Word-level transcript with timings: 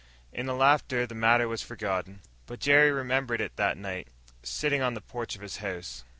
In 0.33 0.47
the 0.47 0.55
laughter, 0.55 1.05
the 1.05 1.13
matter 1.13 1.47
was 1.47 1.61
forgotten. 1.61 2.21
But 2.47 2.59
Jerry 2.59 2.91
remembered 2.91 3.39
it 3.39 3.55
that 3.57 3.77
night, 3.77 4.07
sitting 4.41 4.81
on 4.81 4.95
the 4.95 4.99
porch 5.01 5.35
of 5.35 5.43
his 5.43 5.57
house. 5.57 6.03